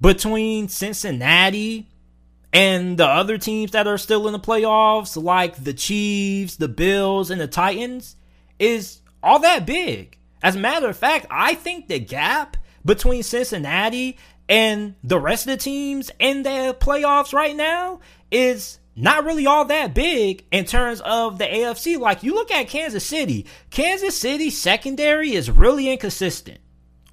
[0.00, 1.88] between Cincinnati
[2.52, 7.30] and the other teams that are still in the playoffs, like the Chiefs, the Bills,
[7.30, 8.16] and the Titans,
[8.58, 10.18] is all that big.
[10.42, 14.16] As a matter of fact, I think the gap between Cincinnati
[14.48, 18.00] and the rest of the teams in the playoffs right now
[18.32, 21.98] is not really all that big in terms of the AFC.
[21.98, 26.58] Like you look at Kansas City, Kansas City secondary is really inconsistent.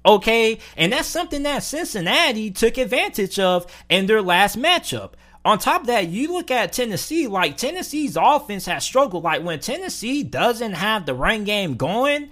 [0.06, 5.12] Okay, and that's something that Cincinnati took advantage of in their last matchup.
[5.44, 9.24] On top of that, you look at Tennessee, like Tennessee's offense has struggled.
[9.24, 12.30] Like when Tennessee doesn't have the run game going,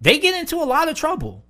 [0.00, 1.44] they get into a lot of trouble.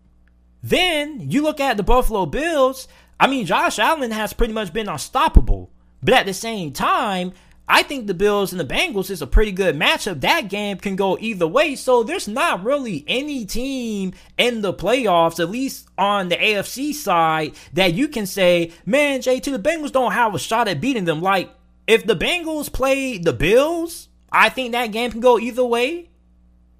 [0.62, 2.88] Then you look at the Buffalo Bills.
[3.20, 5.70] I mean, Josh Allen has pretty much been unstoppable.
[6.02, 7.32] But at the same time,
[7.70, 10.22] I think the Bills and the Bengals is a pretty good matchup.
[10.22, 11.74] That game can go either way.
[11.76, 17.54] So there's not really any team in the playoffs, at least on the AFC side,
[17.74, 21.20] that you can say, man, JT, the Bengals don't have a shot at beating them.
[21.20, 21.50] Like,
[21.86, 26.07] if the Bengals play the Bills, I think that game can go either way.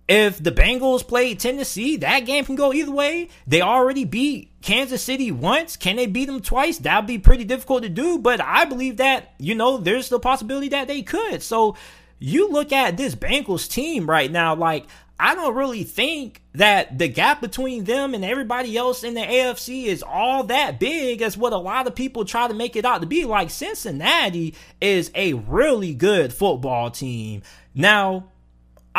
[0.09, 3.29] If the Bengals play Tennessee, that game can go either way.
[3.47, 5.77] They already beat Kansas City once.
[5.77, 6.79] Can they beat them twice?
[6.79, 10.69] That'd be pretty difficult to do, but I believe that, you know, there's the possibility
[10.71, 11.43] that they could.
[11.43, 11.77] So
[12.19, 14.87] you look at this Bengals team right now, like,
[15.21, 19.87] I don't really think that the gap between them and everybody else in the AFC
[19.87, 23.01] is all that big as what a lot of people try to make it out
[23.01, 23.25] to be.
[23.25, 27.43] Like Cincinnati is a really good football team.
[27.75, 28.29] Now,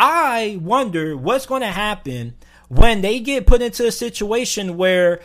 [0.02, 2.34] I wonder what's going to happen
[2.68, 5.20] when they get put into a situation where,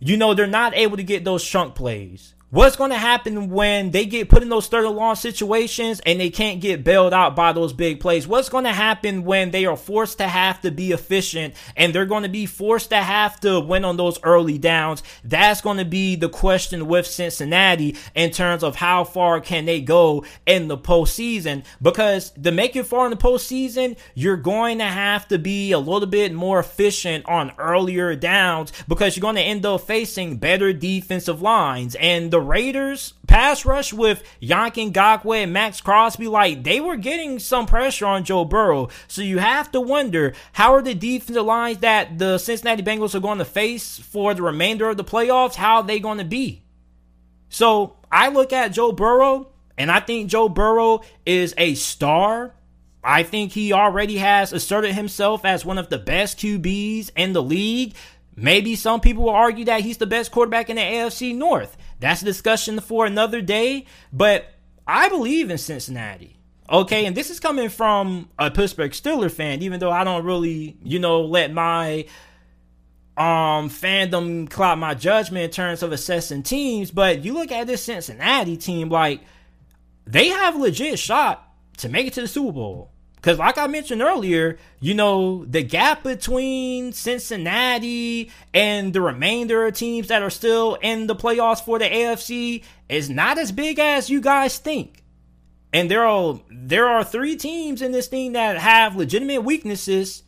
[0.00, 2.34] you know, they're not able to get those chunk plays.
[2.54, 6.20] What's going to happen when they get put in those third and long situations and
[6.20, 8.28] they can't get bailed out by those big plays?
[8.28, 12.06] What's going to happen when they are forced to have to be efficient and they're
[12.06, 15.02] going to be forced to have to win on those early downs?
[15.24, 19.80] That's going to be the question with Cincinnati in terms of how far can they
[19.80, 21.64] go in the postseason.
[21.82, 25.80] Because to make it far in the postseason, you're going to have to be a
[25.80, 30.72] little bit more efficient on earlier downs because you're going to end up facing better
[30.72, 36.80] defensive lines and the Raiders pass rush with Yannick Ngakoue and Maxx Crosby, like they
[36.80, 38.88] were getting some pressure on Joe Burrow.
[39.08, 43.20] So you have to wonder how are the defensive lines that the Cincinnati Bengals are
[43.20, 46.62] going to face for the remainder of the playoffs, how are they going to be?
[47.48, 52.54] So I look at Joe Burrow and I think Joe Burrow is a star.
[53.02, 57.42] I think he already has asserted himself as one of the best QBs in the
[57.42, 57.94] league.
[58.36, 61.76] Maybe some people will argue that he's the best quarterback in the AFC North.
[62.00, 64.46] That's a discussion for another day, but
[64.86, 66.36] I believe in Cincinnati.
[66.70, 70.76] Okay, and this is coming from a Pittsburgh Steelers fan, even though I don't really,
[70.82, 72.06] you know, let my
[73.16, 76.90] um fandom cloud my judgment in terms of assessing teams.
[76.90, 79.20] But you look at this Cincinnati team, like
[80.06, 81.46] they have a legit shot
[81.78, 82.93] to make it to the Super Bowl.
[83.24, 89.72] Because, like I mentioned earlier, you know, the gap between Cincinnati and the remainder of
[89.72, 94.10] teams that are still in the playoffs for the AFC is not as big as
[94.10, 95.04] you guys think.
[95.72, 100.22] And there are there are three teams in this thing that have legitimate weaknesses.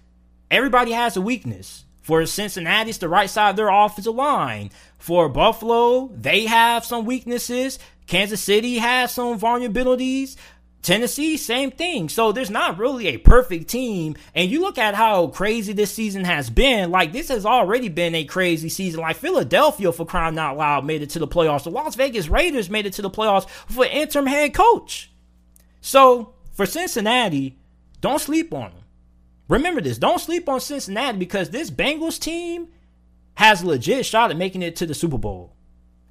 [0.50, 1.84] Everybody has a weakness.
[2.00, 4.70] For Cincinnati, it's the right side of their offensive line.
[4.96, 7.78] For Buffalo, they have some weaknesses.
[8.06, 10.36] Kansas City has some vulnerabilities.
[10.86, 12.08] Tennessee, same thing.
[12.08, 14.14] So there's not really a perfect team.
[14.36, 16.92] And you look at how crazy this season has been.
[16.92, 19.00] Like, this has already been a crazy season.
[19.00, 21.64] Like, Philadelphia, for crying out loud, made it to the playoffs.
[21.64, 25.10] The Las Vegas Raiders made it to the playoffs for interim head coach.
[25.80, 27.58] So, for Cincinnati,
[28.00, 28.84] don't sleep on them.
[29.48, 29.98] Remember this.
[29.98, 32.68] Don't sleep on Cincinnati because this Bengals team
[33.34, 35.56] has a legit shot at making it to the Super Bowl.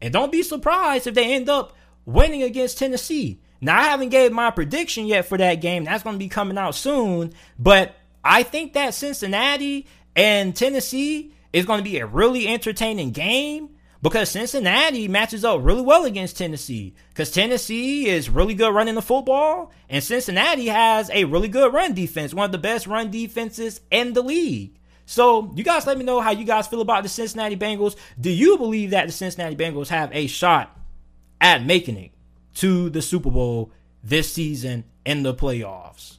[0.02, 3.40] And don't be surprised if they end up winning against Tennessee.
[3.62, 5.86] Now I haven't gave my prediction yet for that game.
[5.86, 11.66] That's going to be coming out soon, but I think that Cincinnati and Tennessee is
[11.66, 13.70] going to be a really entertaining game
[14.02, 16.94] because Cincinnati matches up really well against Tennessee.
[17.10, 21.94] Because Tennessee is really good running the football, and Cincinnati has a really good run
[21.94, 24.78] defense, one of the best run defenses in the league.
[25.08, 27.96] So, you guys let me know how you guys feel about the Cincinnati Bengals.
[28.20, 30.78] Do you believe that the Cincinnati Bengals have a shot
[31.40, 32.12] at making it?
[32.56, 33.72] To the Super Bowl
[34.04, 36.18] this season in the playoffs.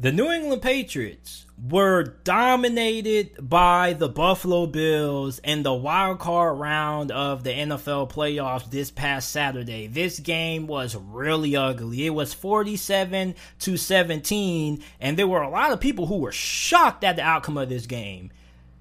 [0.00, 7.12] The New England Patriots were dominated by the Buffalo Bills in the wild card round
[7.12, 9.86] of the NFL playoffs this past Saturday.
[9.86, 12.06] This game was really ugly.
[12.06, 17.04] It was 47 to 17 and there were a lot of people who were shocked
[17.04, 18.32] at the outcome of this game.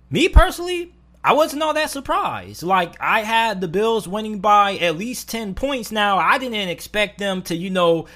[0.09, 2.63] Me personally, I wasn't all that surprised.
[2.63, 5.91] Like I had the Bills winning by at least 10 points.
[5.91, 8.07] Now, I didn't expect them to, you know,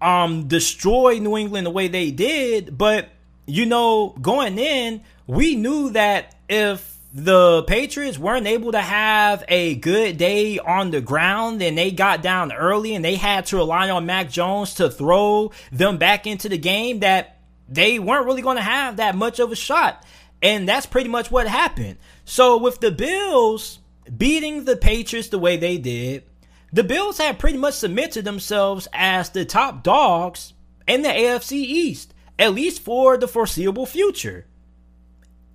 [0.00, 3.08] um destroy New England the way they did, but
[3.46, 9.74] you know, going in, we knew that if the Patriots weren't able to have a
[9.76, 13.88] good day on the ground and they got down early and they had to rely
[13.88, 18.56] on Mac Jones to throw them back into the game that they weren't really going
[18.56, 20.04] to have that much of a shot.
[20.42, 21.98] And that's pretty much what happened.
[22.24, 23.80] So with the Bills
[24.16, 26.24] beating the Patriots the way they did,
[26.72, 30.52] the Bills had pretty much submitted themselves as the top dogs
[30.86, 34.46] in the AFC East, at least for the foreseeable future.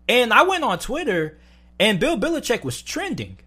[0.10, 1.38] And I went on Twitter
[1.80, 3.40] and Bill Belichick was trending.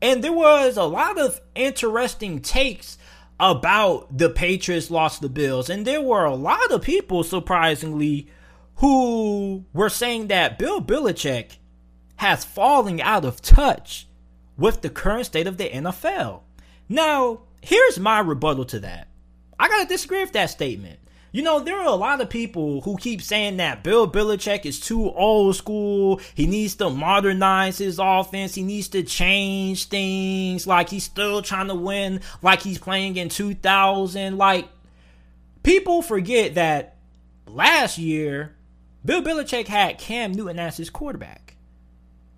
[0.00, 2.98] And there was a lot of interesting takes
[3.40, 5.70] about the Patriots lost the Bills.
[5.70, 8.28] And there were a lot of people, surprisingly,
[8.78, 11.58] who were saying that Bill Belichick
[12.16, 14.06] has fallen out of touch
[14.56, 16.42] with the current state of the NFL.
[16.88, 19.08] Now, here's my rebuttal to that.
[19.58, 21.00] I gotta disagree with that statement.
[21.32, 24.80] You know, there are a lot of people who keep saying that Bill Belichick is
[24.80, 26.20] too old school.
[26.34, 28.54] He needs to modernize his offense.
[28.54, 30.66] He needs to change things.
[30.66, 34.38] Like he's still trying to win, like he's playing in 2000.
[34.38, 34.68] Like,
[35.62, 36.96] people forget that
[37.46, 38.54] last year,
[39.04, 41.56] Bill Belichick had Cam Newton as his quarterback.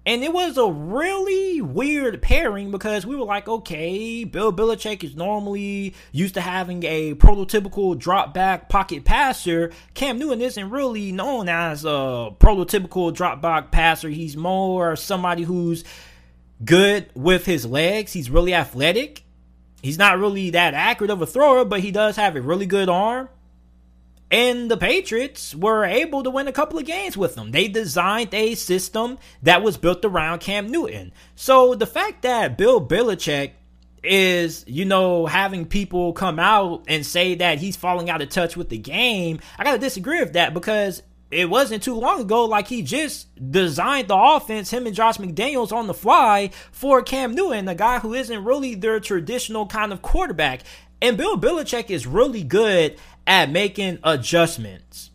[0.07, 5.15] And it was a really weird pairing because we were like, okay, Bill Belichick is
[5.15, 9.71] normally used to having a prototypical drop back pocket passer.
[9.93, 14.09] Cam Newton isn't really known as a prototypical drop back passer.
[14.09, 15.85] He's more somebody who's
[16.65, 18.15] good with his legs.
[18.15, 19.25] He's really athletic.
[19.83, 22.89] He's not really that accurate of a thrower, but he does have a really good
[22.89, 23.29] arm.
[24.31, 27.51] And the Patriots were able to win a couple of games with them.
[27.51, 31.13] They designed a system that was built around Cam Newton.
[31.35, 33.53] So the fact that Bill Belichick
[34.05, 38.57] is, you know, having people come out and say that he's falling out of touch
[38.57, 42.45] with the game, I got to disagree with that because it wasn't too long ago
[42.45, 47.35] like he just designed the offense him and josh mcdaniels on the fly for cam
[47.35, 50.63] newton a guy who isn't really their traditional kind of quarterback
[51.01, 52.97] and bill belichick is really good
[53.27, 55.11] at making adjustments.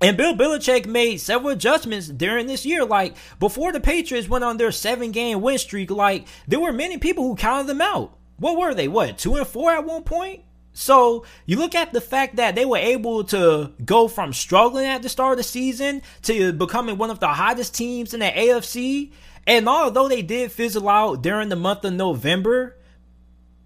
[0.00, 2.84] And Bill Belichick made several adjustments during this year.
[2.84, 6.98] Like before the Patriots went on their seven game win streak, like there were many
[6.98, 8.16] people who counted them out.
[8.38, 8.88] What were they?
[8.88, 10.42] What, two and four at one point?
[10.74, 15.00] So you look at the fact that they were able to go from struggling at
[15.00, 19.12] the start of the season to becoming one of the hottest teams in the AFC.
[19.46, 22.75] And although they did fizzle out during the month of November,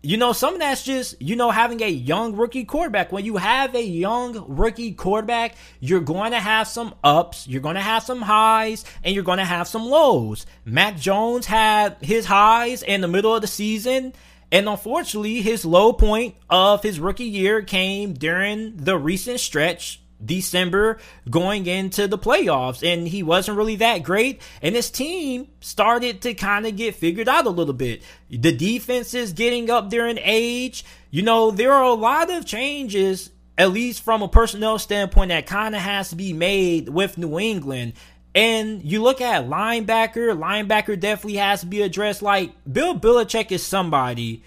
[0.03, 3.13] you know, some of that's just, you know, having a young rookie quarterback.
[3.13, 7.75] When you have a young rookie quarterback, you're going to have some ups, you're going
[7.75, 10.47] to have some highs, and you're going to have some lows.
[10.65, 14.15] Mac Jones had his highs in the middle of the season,
[14.51, 20.99] and unfortunately, his low point of his rookie year came during the recent stretch December
[21.29, 24.41] going into the playoffs, and he wasn't really that great.
[24.63, 28.03] And his team started to kind of get figured out a little bit.
[28.29, 30.85] The defense is getting up there in age.
[31.11, 35.47] You know, there are a lot of changes, at least from a personnel standpoint, that
[35.47, 37.95] kind of has to be made with New England.
[38.35, 42.23] And you look at linebacker, linebacker definitely has to be addressed.
[42.23, 44.45] Like Bill Belichick is somebody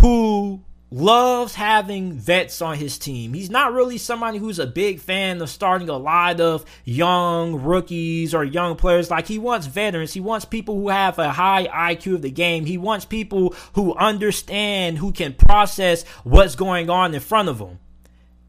[0.00, 0.62] who
[0.94, 3.34] loves having vets on his team.
[3.34, 8.32] He's not really somebody who's a big fan of starting a lot of young rookies
[8.32, 9.10] or young players.
[9.10, 10.12] Like he wants veterans.
[10.12, 12.64] He wants people who have a high IQ of the game.
[12.64, 17.80] He wants people who understand, who can process what's going on in front of them.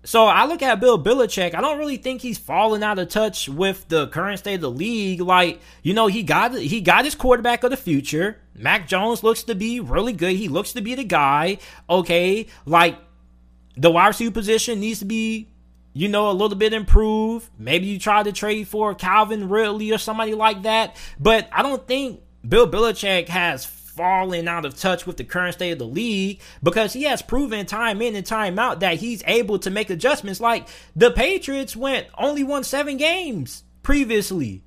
[0.06, 1.56] So I look at Bill Belichick.
[1.56, 4.70] I don't really think he's fallen out of touch with the current state of the
[4.72, 5.20] league.
[5.20, 8.38] Like, you know, he got he got his quarterback of the future.
[8.54, 10.36] Mac Jones looks to be really good.
[10.36, 11.58] He looks to be the guy.
[11.90, 13.00] Okay, like
[13.76, 15.50] the wide receiver position needs to be,
[15.94, 17.50] you know, a little bit improved.
[17.58, 20.96] Maybe you try to trade for Calvin Ridley or somebody like that.
[21.20, 23.66] But I don't think Bill Belichick has
[23.96, 27.66] falling out of touch with the current state of the league because he has proven
[27.66, 30.40] time in and time out that he's able to make adjustments.
[30.40, 34.64] Like the Patriots went only won seven games previously.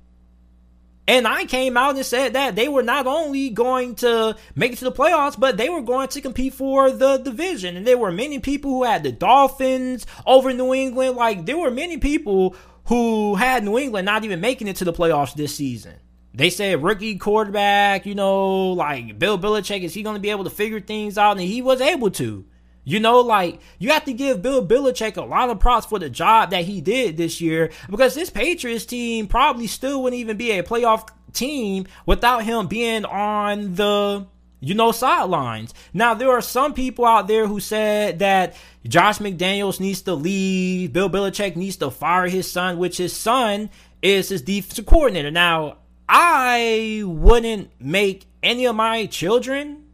[1.07, 4.77] And I came out and said that they were not only going to make it
[4.77, 7.75] to the playoffs, but they were going to compete for the division.
[7.75, 11.15] And there were many people who had the Dolphins over New England.
[11.15, 12.55] Like, there were many people
[12.85, 15.95] who had New England not even making it to the playoffs this season.
[16.33, 20.43] They said rookie quarterback, you know, like Bill Belichick, is he going to be able
[20.43, 21.37] to figure things out?
[21.37, 22.45] And he was able to.
[22.85, 26.09] You know, like you have to give Bill Belichick a lot of props for the
[26.09, 30.51] job that he did this year because this Patriots team probably still wouldn't even be
[30.51, 34.25] a playoff team without him being on the
[34.59, 35.73] you know sidelines.
[35.93, 38.55] Now there are some people out there who said that
[38.87, 43.69] Josh McDaniels needs to leave, Bill Belichick needs to fire his son, which his son
[44.01, 45.29] is his defensive coordinator.
[45.29, 45.77] Now
[46.11, 49.85] I wouldn't make any of my children,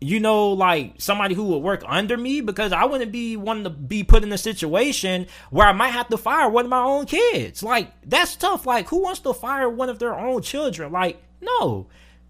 [0.00, 3.70] you know, like somebody who would work under me because I wouldn't be wanting to
[3.70, 7.06] be put in a situation where I might have to fire one of my own
[7.06, 7.64] kids.
[7.64, 8.64] Like, that's tough.
[8.64, 10.92] Like, who wants to fire one of their own children?
[10.92, 11.88] Like, no.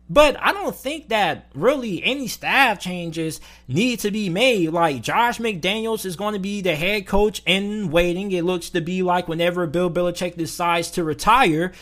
[0.09, 4.70] But I don't think that really any staff changes need to be made.
[4.70, 8.30] Like Josh McDaniels is going to be the head coach in waiting.
[8.30, 11.72] It looks to be like whenever Bill Belichick decides to retire.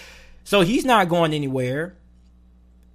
[0.45, 1.97] So he's not going anywhere.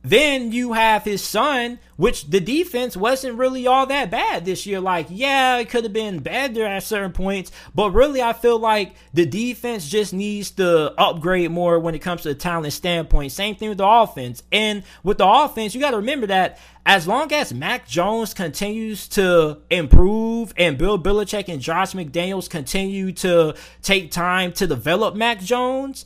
[0.02, 4.80] then you have his son, which the defense wasn't really all that bad this year.
[4.80, 8.95] Like, yeah, it could have been better at certain points, but really, I feel like
[9.14, 13.34] the defense just needs to upgrade more when it comes to the talent standpoint.
[13.34, 14.41] Same thing with the offense.
[14.54, 19.08] And with the offense, you got to remember that as long as Mac Jones continues
[19.10, 25.41] to improve and Bill Belichick and Josh McDaniels continue to take time to develop Mac
[25.41, 26.06] Jones,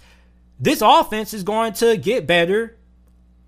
[0.60, 2.78] this offense is going to get better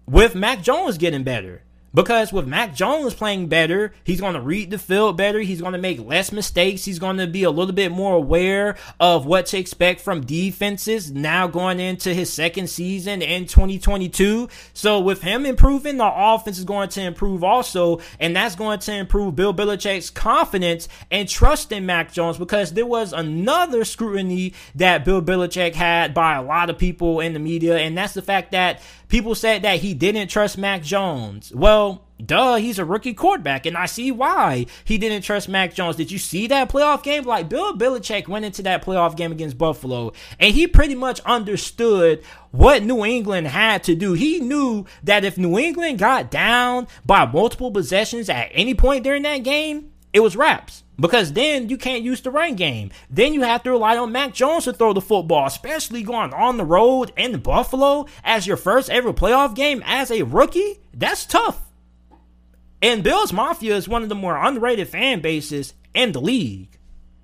[0.05, 1.63] with Mac Jones getting better.
[1.95, 5.39] Because with Mac Jones playing better, he's going to read the field better.
[5.39, 6.83] He's going to make less mistakes.
[6.83, 11.09] He's going to be a little bit more aware of what to expect from defenses
[11.11, 14.49] now going into his second season in 2022.
[14.73, 18.01] So with him improving, the offense is going to improve also.
[18.19, 22.85] And that's going to improve Bill Belichick's confidence and trust in Mac Jones because there
[22.85, 27.77] was another scrutiny that Bill Belichick had by a lot of people in the media.
[27.77, 31.51] And that's the fact that People said that he didn't trust Mac Jones.
[31.53, 35.95] Well, duh, he's a rookie quarterback, and I see why he didn't trust Mac Jones.
[35.95, 37.23] Did you see that playoff game?
[37.23, 42.23] Like Bill Belichick went into that playoff game against Buffalo, and he pretty much understood
[42.51, 44.13] what New England had to do.
[44.13, 49.23] He knew that if New England got down by multiple possessions at any point during
[49.23, 50.83] that game, it was wraps.
[50.97, 52.89] Because then you can't use the run game.
[53.09, 56.55] Then you have to rely on Mac Jones to throw the football, especially going on
[56.55, 60.79] the road in Buffalo as your first ever playoff game as a rookie.
[60.93, 61.61] That's tough.
[62.81, 66.79] And Bills Mafia is one of the more underrated fan bases in the league.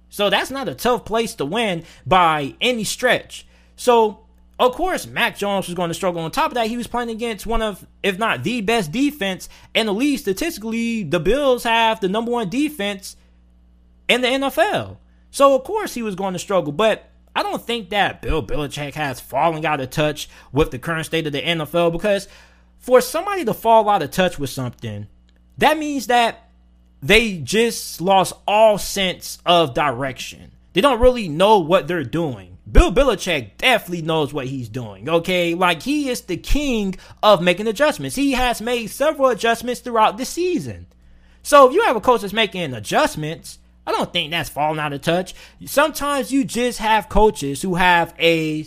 [0.09, 3.47] So that's not a tough place to win by any stretch.
[3.77, 4.20] So,
[4.61, 6.21] of course, Mac Jones was going to struggle.
[6.21, 9.49] On top of that, he was playing against one of, if not the best defense
[9.73, 10.19] in the league.
[10.19, 13.17] Statistically, the Bills have the number one defense
[14.07, 14.97] in the NFL.
[15.31, 18.93] So of course he was going to struggle, but I don't think that Bill Belichick
[18.93, 22.27] has fallen out of touch with the current state of the NFL because
[22.77, 25.07] for somebody to fall out of touch with something,
[25.57, 26.49] that means that
[27.01, 30.51] they just lost all sense of direction.
[30.73, 32.50] They don't really know what they're doing.
[32.71, 35.53] Bill Belichick definitely knows what he's doing, okay?
[35.55, 38.15] Like, he is the king of making adjustments.
[38.15, 40.87] He has made several adjustments throughout the season.
[41.43, 44.93] So, if you have a coach that's making adjustments, I don't think that's falling out
[44.93, 45.33] of touch.
[45.65, 48.65] Sometimes you just have coaches who have a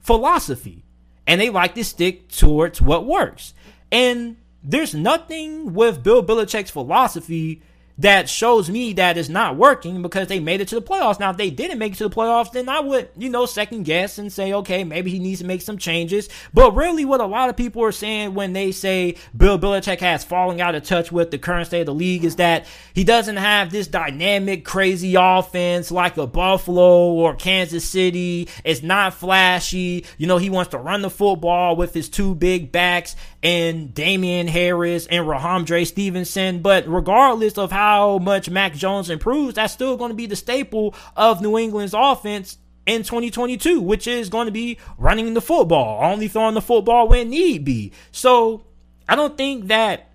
[0.00, 0.84] philosophy
[1.26, 3.52] and they like to stick towards what works.
[3.92, 7.62] And there's nothing with Bill Belichick's philosophy
[7.98, 11.18] that shows me that it's not working because they made it to the playoffs.
[11.18, 13.82] Now, if they didn't make it to the playoffs, then I would, you know, second
[13.84, 16.28] guess and say, okay, maybe he needs to make some changes.
[16.54, 20.22] But really, what a lot of people are saying when they say Bill Belichick has
[20.22, 23.36] fallen out of touch with the current state of the league is that he doesn't
[23.36, 28.48] have this dynamic, crazy offense like a Buffalo or Kansas City.
[28.64, 30.04] It's not flashy.
[30.18, 34.48] You know, he wants to run the football with his two big backs and Damien
[34.48, 36.60] Harris and Rhamondre Stevenson.
[36.60, 40.94] But regardless of how much Mac Jones improves, that's still going to be the staple
[41.16, 46.26] of New England's offense in 2022, which is going to be running the football, only
[46.26, 47.92] throwing the football when need be.
[48.12, 48.64] So
[49.08, 50.07] I don't think that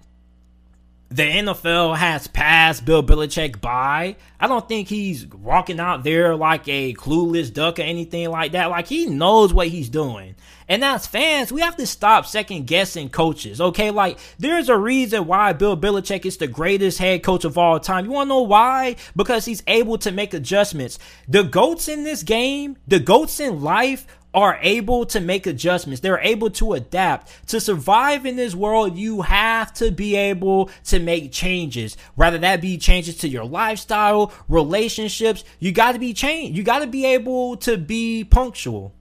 [1.13, 4.15] the NFL has passed Bill Belichick by.
[4.39, 8.71] I don't think he's walking out there like a clueless duck or anything like that.
[8.71, 10.33] Like he knows what he's doing.
[10.67, 13.61] And as fans, we have to stop second guessing coaches.
[13.61, 17.79] Okay, like there's a reason why Bill Belichick is the greatest head coach of all
[17.79, 18.05] time.
[18.05, 18.95] You want to know why?
[19.15, 20.97] Because he's able to make adjustments.
[21.27, 26.01] The goats in this game, the goats in life are able to make adjustments.
[26.01, 27.49] They're able to adapt.
[27.49, 31.97] To survive in this world, you have to be able to make changes.
[32.15, 36.57] Whether that be changes to your lifestyle, relationships, you got to be changed.
[36.57, 38.93] You got to be able to be punctual.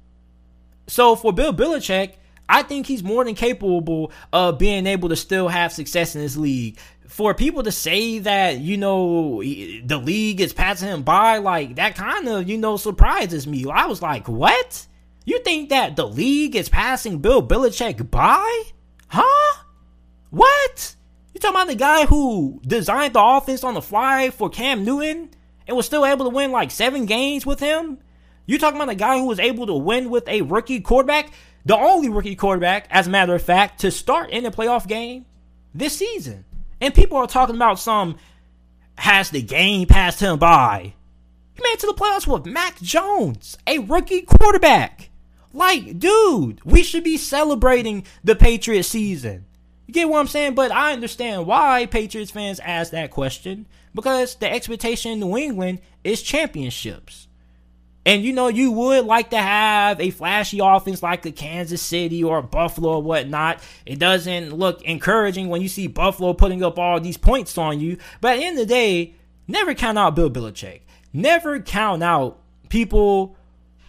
[0.86, 2.14] So for Bill Belichick,
[2.48, 6.36] I think he's more than capable of being able to still have success in this
[6.36, 6.76] league.
[7.06, 11.94] For people to say that, you know, the league is passing him by, like, that
[11.94, 13.64] kind of, you know, surprises me.
[13.70, 14.86] I was like, what?
[15.24, 18.62] You think that the league is passing Bill Belichick by?
[19.08, 19.62] Huh?
[20.30, 20.96] What?
[21.32, 25.30] You talking about the guy who designed the offense on the fly for Cam Newton
[25.66, 27.98] and was still able to win like seven games with him?
[28.46, 31.30] You talking about the guy who was able to win with a rookie quarterback?
[31.64, 35.26] The only rookie quarterback, as a matter of fact, to start in a playoff game
[35.72, 36.44] this season.
[36.80, 38.16] And people are talking about some
[38.98, 40.94] has the game passed him by.
[41.54, 45.10] He made it to the playoffs with Mac Jones, a rookie quarterback.
[45.52, 49.44] Like, dude, we should be celebrating the Patriots season.
[49.86, 50.54] You get what I'm saying?
[50.54, 55.80] But I understand why Patriots fans ask that question because the expectation in New England
[56.02, 57.28] is championships.
[58.04, 62.24] And you know, you would like to have a flashy offense like the Kansas City
[62.24, 63.60] or Buffalo or whatnot.
[63.86, 67.98] It doesn't look encouraging when you see Buffalo putting up all these points on you.
[68.20, 69.14] But at the end of the day,
[69.46, 70.80] never count out Bill Belichick.
[71.12, 72.40] Never count out
[72.70, 73.36] people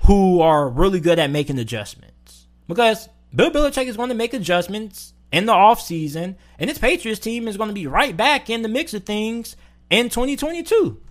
[0.06, 2.48] who are really good at making adjustments.
[2.68, 7.48] Because Bill Belichick is going to make adjustments in the offseason, and his Patriots team
[7.48, 9.56] is going to be right back in the mix of things
[9.90, 11.02] in 2022.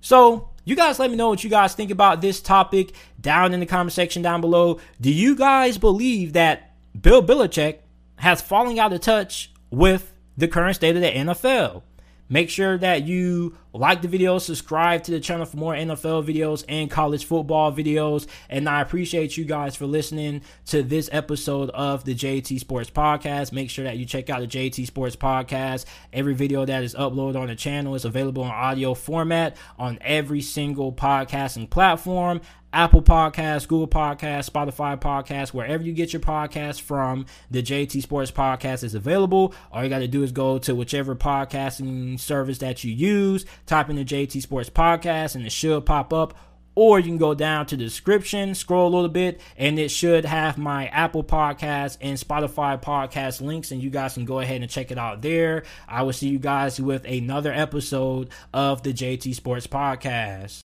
[0.00, 3.60] So, you guys let me know what you guys think about this topic down in
[3.60, 4.80] the comment section down below.
[5.00, 7.78] Do you guys believe that Bill Belichick
[8.16, 11.82] has fallen out of touch with the current state of the NFL?
[12.28, 16.64] Make sure that you like the video, subscribe to the channel for more NFL videos
[16.68, 18.26] and college football videos.
[18.48, 23.52] And I appreciate you guys for listening to this episode of the JT Sports Podcast.
[23.52, 25.84] Make sure that you check out the JT Sports Podcast.
[26.12, 30.40] Every video that is uploaded on the channel is available in audio format on every
[30.40, 32.40] single podcasting platform.
[32.74, 38.32] Apple Podcasts, Google Podcasts, Spotify Podcasts, wherever you get your podcast from, the JT Sports
[38.32, 39.54] Podcast is available.
[39.70, 43.90] All you got to do is go to whichever podcasting service that you use, type
[43.90, 46.36] in the JT Sports Podcast, and it should pop up.
[46.76, 50.24] Or you can go down to the description, scroll a little bit, and it should
[50.24, 54.68] have my Apple Podcast and Spotify podcast links, and you guys can go ahead and
[54.68, 55.62] check it out there.
[55.86, 60.52] I will see you guys with another episode of the JT Sports Podcast.